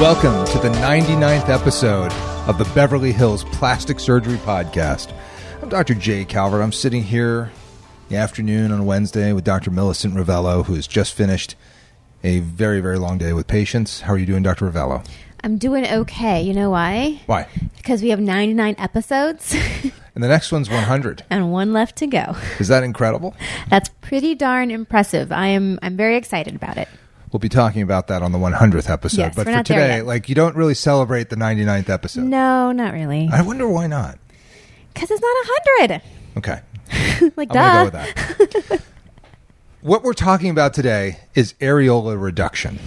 [0.00, 2.12] Welcome to the 99th episode
[2.46, 5.10] of the Beverly Hills Plastic Surgery Podcast.
[5.62, 5.94] I'm Dr.
[5.94, 6.60] Jay Calvert.
[6.60, 9.70] I'm sitting here in the afternoon on Wednesday with Dr.
[9.70, 11.56] Millicent Rovelo, who has just finished
[12.22, 14.02] a very, very long day with patients.
[14.02, 14.70] How are you doing, Dr.
[14.70, 15.02] Rovelo?
[15.42, 16.42] I'm doing okay.
[16.42, 17.22] You know why?
[17.24, 17.48] Why?
[17.78, 19.54] Because we have 99 episodes
[20.14, 21.24] And the next one's 100.
[21.30, 22.36] and one left to go.
[22.58, 23.34] Is that incredible?
[23.70, 25.32] That's pretty darn impressive.
[25.32, 26.88] I am I'm very excited about it.
[27.32, 29.18] We'll be talking about that on the 100th episode.
[29.18, 32.24] Yes, but for today, like, you don't really celebrate the 99th episode.
[32.24, 33.28] No, not really.
[33.32, 34.18] I wonder why not.
[34.94, 35.36] Because it's not
[35.88, 36.02] 100.
[36.38, 37.32] Okay.
[37.36, 37.78] like, I'm duh.
[37.78, 38.82] go with that.
[39.80, 42.78] what we're talking about today is areola reduction.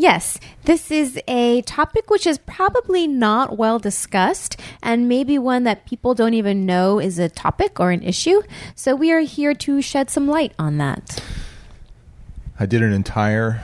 [0.00, 5.86] Yes, this is a topic which is probably not well discussed and maybe one that
[5.86, 8.42] people don't even know is a topic or an issue.
[8.76, 11.20] So we are here to shed some light on that.
[12.60, 13.62] I did an entire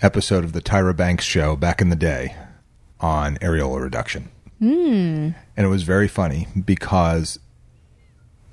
[0.00, 2.34] episode of the Tyra Banks show back in the day
[3.00, 4.30] on areola reduction.
[4.62, 5.34] Mm.
[5.56, 7.38] And it was very funny because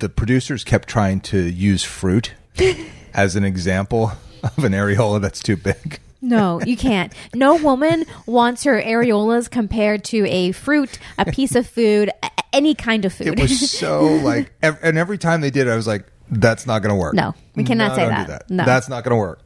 [0.00, 2.34] the producers kept trying to use fruit
[3.14, 6.00] as an example of an areola that's too big.
[6.20, 7.12] No, you can't.
[7.34, 12.10] No woman wants her areolas compared to a fruit, a piece of food,
[12.52, 13.28] any kind of food.
[13.28, 16.80] It was so like, and every time they did it, I was like, that's not
[16.82, 17.14] going to work.
[17.14, 18.46] No, we cannot No, say that.
[18.48, 18.64] do No.
[18.64, 19.40] That's not going to work.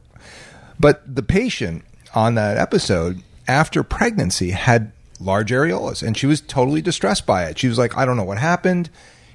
[0.79, 1.83] But the patient
[2.13, 7.57] on that episode, after pregnancy, had large areolas and she was totally distressed by it.
[7.57, 8.89] She was like, I don't know what happened.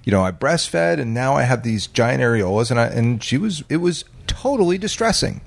[0.05, 3.39] You know, I breastfed and now I have these giant areolas and I, and she
[3.39, 5.41] was, it was totally distressing.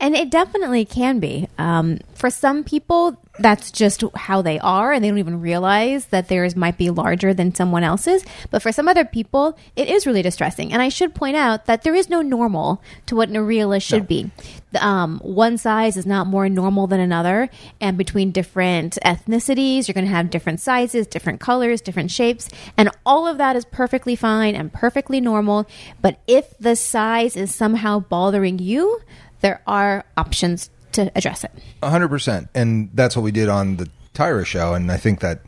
[0.00, 1.48] And it definitely can be.
[1.58, 6.28] Um, for some people, that's just how they are, and they don't even realize that
[6.28, 8.24] theirs might be larger than someone else's.
[8.50, 10.72] But for some other people, it is really distressing.
[10.72, 14.06] And I should point out that there is no normal to what an areola should
[14.06, 14.30] be.
[14.72, 17.48] The, Um, one size is not more normal than another,
[17.80, 22.90] and between different ethnicities, you're going to have different sizes, different colors, different shapes, and
[23.06, 25.66] all of that is perfectly fine and perfectly normal.
[26.00, 29.00] But if the size is somehow bothering you,
[29.42, 31.52] there are options to address it.
[31.82, 35.20] A hundred percent, and that's what we did on the Tyra show, and I think
[35.20, 35.40] that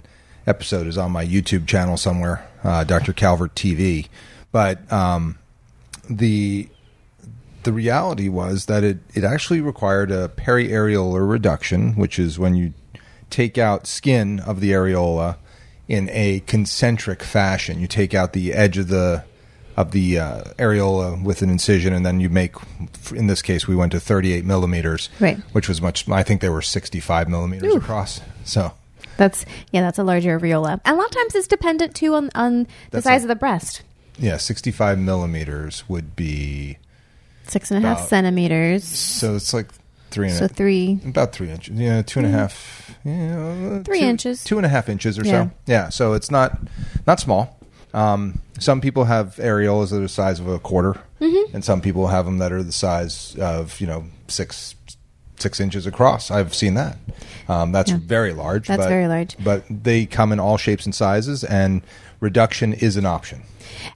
[0.47, 3.13] episode is on my YouTube channel somewhere, uh, Dr.
[3.13, 4.09] Calvert TV.
[4.53, 5.39] But um,
[6.09, 6.69] the
[7.65, 12.75] the reality was that it it actually required a periareolar reduction, which is when you
[13.31, 15.37] take out skin of the areola
[15.89, 17.81] in a concentric fashion.
[17.81, 19.25] You take out the edge of the
[19.77, 22.55] of the uh, areola uh, with an incision, and then you make.
[23.15, 25.39] In this case, we went to 38 millimeters, Right.
[25.53, 26.09] Which was much.
[26.09, 28.21] I think they were 65 millimeters across.
[28.45, 28.73] So
[29.17, 30.81] That's yeah, that's a larger areola.
[30.85, 33.29] And a lot of times it's dependent too on on the That's size a- of
[33.29, 33.83] the breast.
[34.19, 36.79] yeah, 65 millimeters would be.
[37.47, 38.85] Six and a half About- centimeters.
[38.85, 39.67] So it's like
[40.11, 40.99] three and So a, three.
[41.05, 41.77] about three inches.
[41.77, 42.37] Yeah, two and a hmm.
[42.37, 42.95] half.
[43.05, 44.45] Yeah, uh, Three two- inches.
[44.45, 45.45] Two and a half inches or Yeah.
[45.47, 45.51] so.
[45.67, 45.89] Yeah.
[45.91, 46.59] So it's not
[47.07, 47.59] not small.
[47.95, 51.55] Um, some people have areolas that are the size of a quarter, Mm-hmm.
[51.57, 54.75] and some people have them that are the size of you know six
[55.45, 56.31] six inches across.
[56.31, 56.97] I've seen that.
[57.49, 58.67] Um, that's very large.
[58.67, 59.37] That's but- very large.
[59.45, 61.83] But they come in all shapes and sizes, and
[62.19, 63.43] reduction is an option.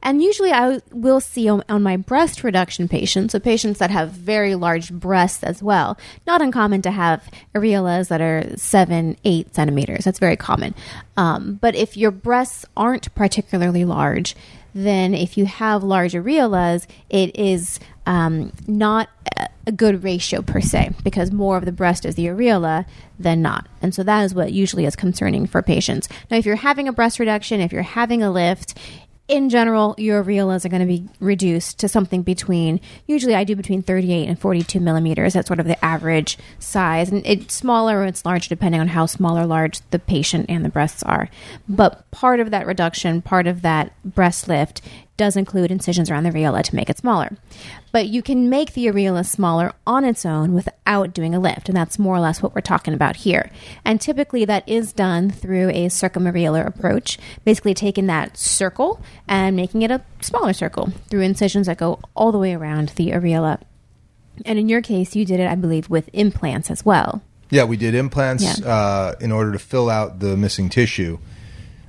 [0.03, 4.11] And usually I will see on, on my breast reduction patients, so patients that have
[4.11, 5.97] very large breasts as well.
[6.27, 10.05] Not uncommon to have areolas that are seven, eight centimeters.
[10.05, 10.75] That's very common.
[11.17, 14.37] Um, but if your breasts aren't particularly large,
[14.75, 20.61] then if you have large areolas, it is um, not a- a good ratio per
[20.63, 22.87] se because more of the breast is the areola
[23.19, 23.67] than not.
[23.83, 26.09] And so that is what usually is concerning for patients.
[26.31, 28.79] Now, if you're having a breast reduction, if you're having a lift,
[29.29, 33.55] in general, your areolas are going to be reduced to something between, usually I do
[33.55, 35.35] between 38 and 42 millimeters.
[35.35, 37.11] That's sort of the average size.
[37.11, 40.65] And it's smaller or it's large depending on how small or large the patient and
[40.65, 41.29] the breasts are.
[41.69, 44.81] But part of that reduction, part of that breast lift,
[45.19, 47.37] does include incisions around the areola to make it smaller.
[47.93, 51.77] But you can make the areola smaller on its own without doing a lift, and
[51.77, 53.51] that's more or less what we're talking about here.
[53.85, 59.83] And typically that is done through a circumareolar approach, basically taking that circle and making
[59.83, 63.61] it a smaller circle through incisions that go all the way around the areola.
[64.47, 67.23] And in your case, you did it, I believe, with implants as well.
[67.51, 68.67] Yeah, we did implants Yeah.
[68.69, 71.19] uh, in order to fill out the missing tissue.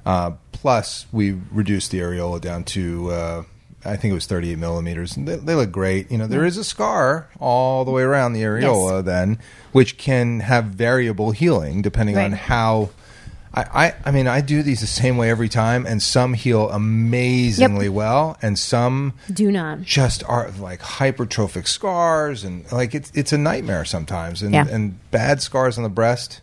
[0.06, 3.44] Uh, plus, we reduced the areola down to, uh,
[3.86, 5.16] I think it was 38 millimeters.
[5.16, 6.12] And They, they look great.
[6.12, 9.40] You know, there is a scar all the way around the areola then,
[9.72, 12.90] which can have variable healing depending on how.
[13.52, 16.70] I, I, I mean, I do these the same way every time, and some heal
[16.70, 19.82] amazingly well, and some Do not.
[19.82, 24.68] just are like hypertrophic scars and like it's it's a nightmare sometimes and Yeah.
[24.70, 26.42] and bad scars on the breast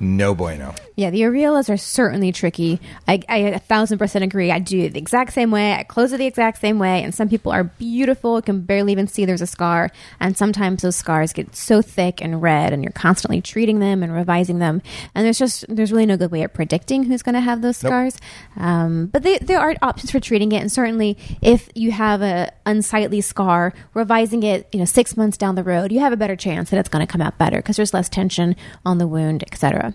[0.00, 0.74] no bueno.
[0.96, 2.80] Yeah, the areolas are certainly tricky.
[3.06, 4.50] I, I a thousand percent agree.
[4.50, 5.74] I do it the exact same way.
[5.74, 7.02] I close it the exact same way.
[7.02, 9.90] And some people are beautiful, can barely even see there's a scar.
[10.20, 14.12] And sometimes those scars get so thick and red, and you're constantly treating them and
[14.12, 14.80] revising them.
[15.14, 17.82] And there's just there's really no good way of predicting who's going to have those
[17.82, 17.90] Nope.
[17.90, 18.16] scars.
[18.56, 20.60] Um, but they, there are options for treating it.
[20.60, 25.54] And certainly, if you have a unsightly scar, revising it, you know, six months down
[25.56, 27.76] the road, you have a better chance that it's going to come out better because
[27.76, 29.94] there's less tension on the wound, etc.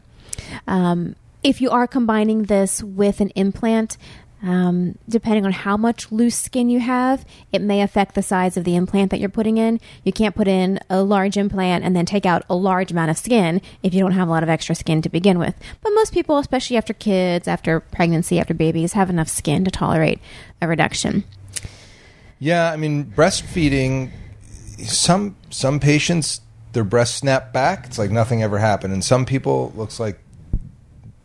[0.67, 3.97] Um, if you are combining this with an implant,
[4.43, 8.63] um, depending on how much loose skin you have, it may affect the size of
[8.63, 9.79] the implant that you're putting in.
[10.03, 13.17] You can't put in a large implant and then take out a large amount of
[13.17, 15.55] skin if you don't have a lot of extra skin to begin with.
[15.81, 20.19] But most people, especially after kids, after pregnancy, after babies, have enough skin to tolerate
[20.61, 21.23] a reduction.
[22.39, 24.11] Yeah, I mean, breastfeeding.
[24.79, 26.41] Some some patients
[26.73, 27.85] their breasts snap back.
[27.87, 30.19] It's like nothing ever happened, and some people looks like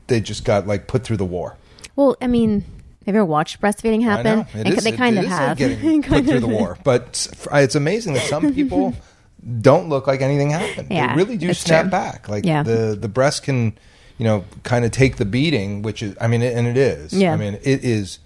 [0.07, 1.57] they just got like put through the war.
[1.97, 2.61] Well, I mean,
[3.07, 4.41] have you ever watched breastfeeding happen?
[4.41, 5.59] It And is- uh, they it- kind it of is like have.
[5.59, 8.95] getting put through the war, but it's amazing that some people
[9.61, 10.89] don't look like anything happened.
[10.91, 11.91] Yeah, they really do snap true.
[11.91, 12.29] back.
[12.29, 12.63] Like Yeah.
[12.63, 13.79] the the breast can,
[14.19, 17.13] you know, kind of take the beating, which is, I mean, and it is.
[17.13, 17.33] Yeah.
[17.33, 18.19] I mean, it is.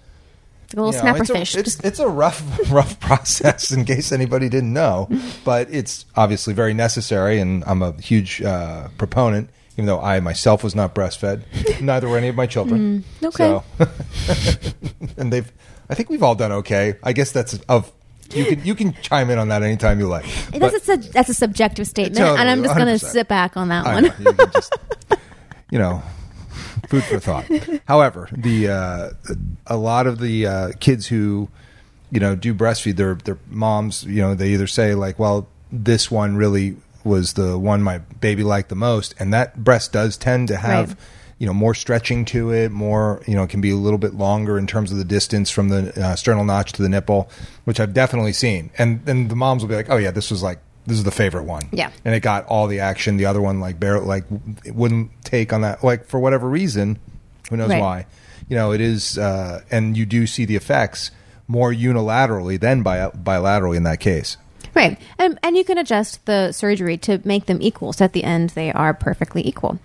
[0.71, 1.55] It's like a little you know, snapper it's a, fish.
[1.55, 3.71] It's, it's a rough, rough process.
[3.71, 5.09] In case anybody didn't know,
[5.43, 9.49] but it's obviously very necessary, and I'm a huge uh, proponent.
[9.73, 13.05] Even though I myself was not breastfed, neither were any of my children.
[13.21, 13.61] Mm, okay.
[13.77, 14.73] So,
[15.17, 15.49] and they've,
[15.89, 16.95] I think we've all done okay.
[17.03, 17.91] I guess that's of
[18.33, 20.25] you can you can chime in on that anytime you like.
[20.51, 23.85] That's, a, that's a subjective statement, and I'm just going to sit back on that
[23.85, 24.03] I one.
[24.03, 24.77] know, you just,
[25.69, 26.03] you know,
[26.87, 27.45] food for thought.
[27.87, 29.09] However, the uh,
[29.67, 31.49] a lot of the uh, kids who
[32.11, 36.11] you know do breastfeed their their moms, you know, they either say like, "Well, this
[36.11, 40.47] one really was the one my baby liked the most," and that breast does tend
[40.49, 40.89] to have.
[40.89, 40.97] Right.
[41.39, 44.13] You know, more stretching to it, more, you know, it can be a little bit
[44.13, 47.31] longer in terms of the distance from the uh, sternal notch to the nipple,
[47.63, 48.69] which I've definitely seen.
[48.77, 51.11] And then the moms will be like, oh, yeah, this was like, this is the
[51.11, 51.89] favorite one Yeah.
[52.05, 53.17] and it got all the action.
[53.17, 54.23] The other one, like, barely, like,
[54.65, 56.97] it wouldn't take on that, like, for whatever reason.
[57.49, 57.81] Who knows Right.
[57.81, 58.05] why?
[58.49, 61.11] You know, it is, uh, and you do see the effects
[61.47, 64.37] more unilaterally than bi- bilaterally in that case.
[64.73, 64.97] Right.
[65.17, 67.93] And, and you can adjust the surgery to make them equal.
[67.93, 69.79] So at the end, they are perfectly equal.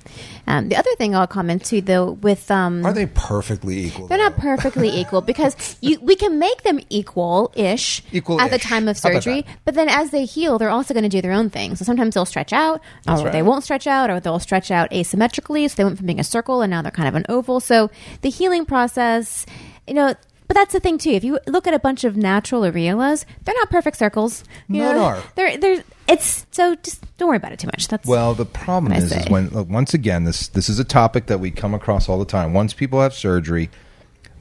[0.46, 2.50] Um, the other thing I'll comment to, though, with.
[2.50, 4.06] Um, Are they perfectly equal?
[4.06, 8.58] they're not perfectly equal because you, we can make them equal ish equal at the
[8.58, 11.50] time of surgery, but then as they heal, they're also going to do their own
[11.50, 11.74] thing.
[11.74, 13.32] So sometimes they'll stretch out, That's or right.
[13.32, 15.68] they won't stretch out, or they'll stretch out asymmetrically.
[15.68, 17.58] So they went from being a circle and now they're kind of an oval.
[17.58, 17.90] So
[18.20, 19.46] the healing process,
[19.88, 20.14] you know.
[20.46, 21.10] But that's the thing too.
[21.10, 24.44] If you look at a bunch of natural areolas, they're not perfect circles.
[24.68, 25.04] You None know?
[25.04, 25.22] are.
[25.34, 27.88] They're they're it's so just don't worry about it too much.
[27.88, 31.26] That's Well, the problem is, is when look, once again this this is a topic
[31.26, 32.52] that we come across all the time.
[32.52, 33.70] Once people have surgery,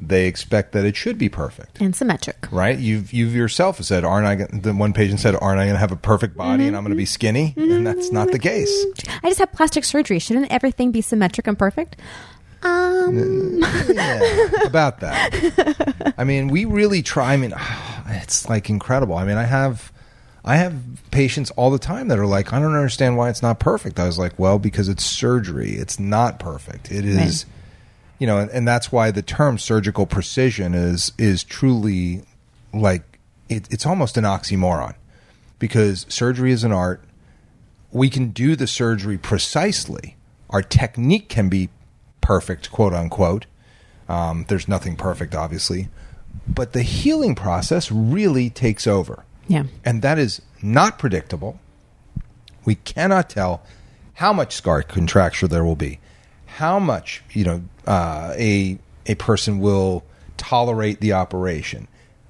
[0.02, 1.80] they expect that it should be perfect.
[1.81, 2.48] and symmetric.
[2.51, 2.78] right?
[2.78, 5.80] You've you've yourself said, "Aren't I?" Gonna, the one patient said, "Aren't I going to
[5.80, 7.08] have a perfect body and I'm going to be mm-hmm.
[7.08, 8.69] skinny?" And that's not the case.
[8.86, 9.25] Mm-hmm.
[9.25, 10.19] I just have plastic surgery.
[10.19, 11.98] Shouldn't everything be symmetric and perfect?
[13.07, 13.60] Um,
[13.94, 16.13] Yeah, about that.
[16.18, 17.34] I mean, we really try.
[17.34, 17.54] I mean,
[18.07, 19.15] it's like incredible.
[19.15, 19.91] I mean, I have
[20.44, 20.75] I have
[21.12, 24.06] patients all the time that are like, "I don't understand why it's not perfect." I
[24.06, 25.72] was like, "Well, because it's surgery.
[25.72, 26.91] It's not perfect.
[26.91, 27.46] It is."
[28.20, 32.24] You know, and, and that's why the term surgical precision is is truly
[32.74, 34.96] like it, it's almost an oxymoron
[35.60, 37.01] because surgery is an art.
[37.91, 40.15] We can do the surgery precisely.
[40.50, 41.70] Our technique can be
[42.25, 43.46] perfect, quote unquote.
[44.10, 45.89] Um, there's nothing perfect, obviously,
[46.48, 49.63] but the healing process really takes over, yeah.
[49.84, 51.60] and that is not predictable.
[52.65, 53.62] We cannot tell
[54.15, 56.00] how much scar contracture there will be,
[56.46, 60.03] how much you know uh, a a person will
[60.38, 61.88] tolerate the operation,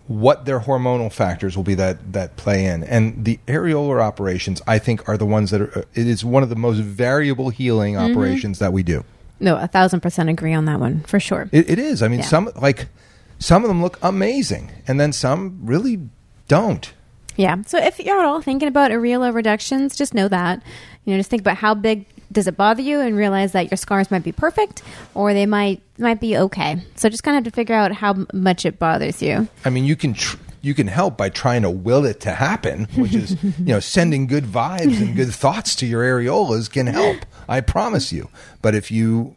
[0.08, 4.78] what their hormonal factors will be that that play in, and the areolar operations I
[4.78, 5.86] think are the ones that are.
[5.94, 9.06] It is one of the most variable healing operations that we do.
[9.40, 11.50] No, a thousand percent agree on that one for sure.
[11.52, 12.02] It, it is.
[12.02, 12.26] I mean, Yeah.
[12.26, 12.88] some like
[13.40, 16.00] some of them look amazing, and then some really
[16.48, 16.94] don't.
[17.36, 17.58] Yeah.
[17.66, 20.62] So if you're at all thinking about areola reductions, just know that.
[21.04, 23.78] You know, just think about how big does it bother you and realize that your
[23.78, 24.82] scars might be perfect
[25.14, 26.82] or they might might be okay.
[26.96, 29.48] So just kind of have to figure out how m- much it bothers you.
[29.66, 32.86] I mean, you can tr- you can help by trying to will it to happen,
[32.96, 37.18] which is you know sending good vibes and good thoughts to your areolas can help.
[37.48, 38.30] I promise you.
[38.64, 39.36] But if you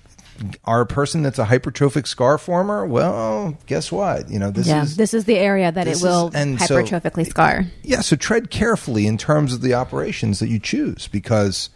[0.65, 4.31] are a person that's a hypertrophic scar former, well, guess what?
[4.31, 4.83] You know this yeah.
[4.83, 7.67] is this is the area that it this is- will and so- hypertrophically scar.
[7.83, 8.01] yeah.
[8.01, 11.69] So tread carefully in terms of the operations that you choose because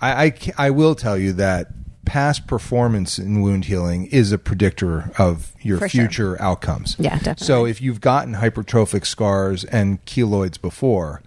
[0.00, 1.68] I, I, I will tell you that
[2.12, 6.02] past performance in wound healing is a predictor of your For sure.
[6.02, 6.94] future outcomes.
[6.98, 7.46] Yeah, definitely.
[7.46, 11.22] So if you've gotten hypertrophic scars and keloids before,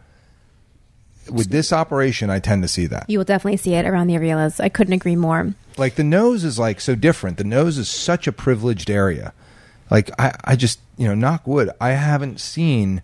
[1.28, 3.10] with this operation, I tend to see that.
[3.10, 4.60] You will definitely see it around the areolas.
[4.64, 5.56] I couldn't agree more.
[5.76, 7.38] Like the nose is like so different.
[7.40, 9.34] The nose is such a privileged area.
[9.90, 11.72] Like I, I just you know knock wood.
[11.82, 13.02] I haven't seen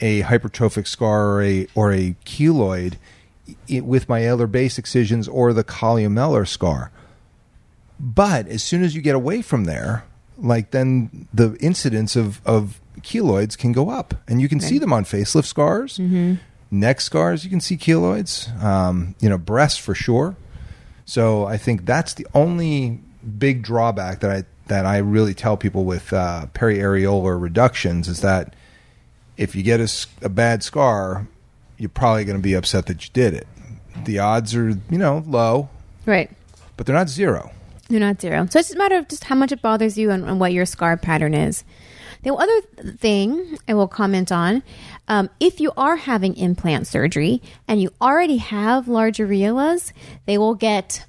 [0.00, 2.94] a hypertrophic scar or a or a keloid
[3.68, 6.92] i- with my alar base excisions or the columellar scar.
[8.00, 10.04] But as soon as you get away from there,
[10.38, 14.92] like then the incidence of of keloids can go up, and you can see them
[14.92, 16.00] on facelift scars,
[16.70, 17.44] neck scars.
[17.44, 18.50] You can see keloids.
[18.62, 20.36] Um, you know, breasts for sure.
[21.06, 23.00] So I think that's the only
[23.38, 28.54] big drawback that I that I really tell people with uh, periareolar reductions is that
[29.36, 29.80] if you get
[30.22, 31.26] a bad scar,
[31.76, 33.46] you're probably going to be upset that you did it.
[34.04, 35.68] The odds are you know low,
[36.06, 36.30] Right.
[36.76, 37.50] but they're not zero.
[37.88, 38.46] They're not zero.
[38.50, 40.52] So it's just a matter of just how much it bothers you and, and what
[40.52, 41.64] your scar pattern is.
[42.22, 42.60] The other
[42.96, 44.62] thing I will comment on
[45.08, 49.92] um, if you are having implant surgery and you already have large areolas,
[50.24, 51.04] they will get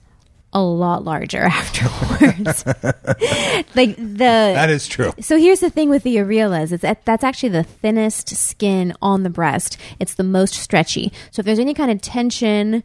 [0.51, 2.65] a lot larger afterwards.
[3.75, 4.15] like the
[4.55, 5.13] That is true.
[5.22, 9.24] so here's the thing with the areolas: it's that, that's actually the thinnest skin on
[9.24, 9.77] the breast.
[10.00, 11.13] It's the most stretchy.
[11.32, 12.84] So if there's any kind of tension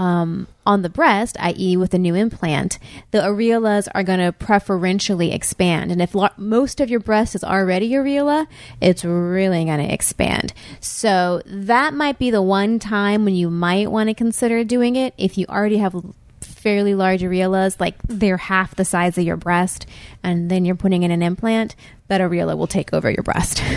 [0.00, 2.78] um, on the breast, i.e., with a new implant,
[3.10, 5.92] the areolas are going to preferentially expand.
[5.92, 8.46] And if lo- most of your breast is already areola,
[8.80, 10.54] it's really going to expand.
[10.80, 15.12] So that might be the one time when you might want to consider doing it
[15.18, 15.94] if you already have
[16.40, 19.84] fairly large areolas, like they're half the size of your breast,
[20.22, 21.76] and then you're putting in an implant,
[22.08, 23.62] that areola will take over your breast.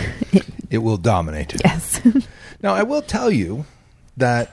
[0.70, 1.54] It will dominate.
[1.62, 2.00] yes.
[2.62, 3.64] Now, I will tell you
[4.16, 4.50] that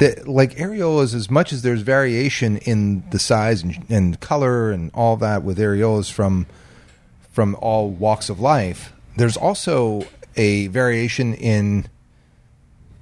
[0.00, 4.90] that like areolas, as much as there's variation in the size and, and color and
[4.94, 6.46] all that with areolas from
[7.30, 10.02] from all walks of life, there's also
[10.36, 11.86] a variation in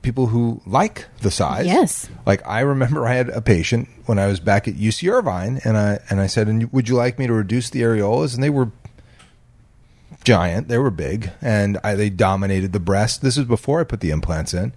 [0.03, 1.67] people who like the size.
[1.67, 2.09] Yes.
[2.27, 5.79] Like I remember I had a patient when I was back at UC Irvine and
[5.79, 8.51] I and I said, "And would you like me to reduce the areolas?" And they
[8.51, 8.73] were
[10.25, 10.67] giant.
[10.67, 13.23] They were big, and I, they dominated the breast.
[13.23, 14.73] This is before I put the implants in,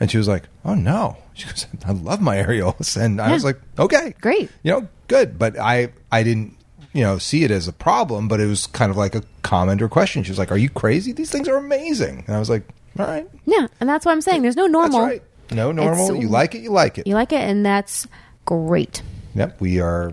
[0.00, 3.34] and she was like, "Oh no!" She goes, "I love my areolas," and I Yeah.
[3.34, 4.50] was like, "Okay, Great.
[4.62, 6.56] you know, good." But I I didn't
[6.92, 9.82] you know see it as a problem, but it was kind of like a comment
[9.82, 10.22] or question.
[10.22, 11.12] She was like, "Are you crazy?
[11.12, 12.62] These things are amazing," and I was like,
[12.98, 14.42] "All right, yeah, and that's what I'm saying.
[14.42, 15.00] There's no normal.
[15.00, 15.22] that's right.
[15.50, 16.06] No normal.
[16.10, 18.06] It's- you like it, you like it." You like it, and that's
[18.44, 19.02] great.
[19.34, 20.12] Yep, we are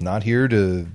[0.00, 0.86] not here to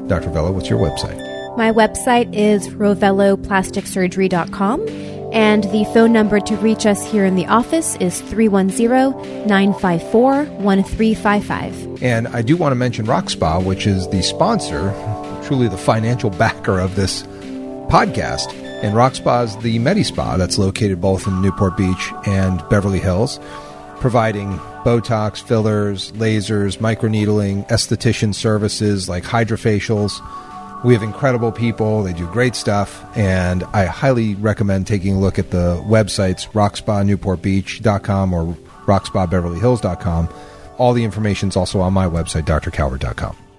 [0.08, 0.28] Dr.
[0.28, 1.16] Rovelo, what's your website?
[1.56, 4.88] My website is roveloplasticsurgery.com,
[5.32, 12.02] and the phone number to reach us here in the office is 310 954 1355.
[12.02, 14.92] And I do want to mention Rock Spa, which is the sponsor,
[15.44, 17.22] truly the financial backer of this
[17.90, 18.54] podcast.
[18.82, 23.00] And Rock Spa is the Medi Spa that's located both in Newport Beach and Beverly
[23.00, 23.38] Hills,
[24.00, 30.20] providing Botox, fillers, lasers, microneedling, esthetician services like hydrofacials.
[30.82, 32.02] We have incredible people.
[32.02, 33.04] They do great stuff.
[33.16, 40.28] And I highly recommend taking a look at the websites rockspanewportbeach.com or rockspabeverlyhills.com.
[40.78, 43.49] All the information is also on my website, drcalvert.com.